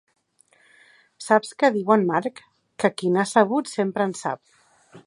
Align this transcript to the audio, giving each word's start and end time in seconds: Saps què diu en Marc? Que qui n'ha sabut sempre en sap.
Saps 1.25 1.53
què 1.59 1.71
diu 1.75 1.93
en 1.97 2.07
Marc? 2.09 2.43
Que 2.85 2.93
qui 2.97 3.13
n'ha 3.19 3.29
sabut 3.35 3.73
sempre 3.77 4.11
en 4.11 4.19
sap. 4.25 4.43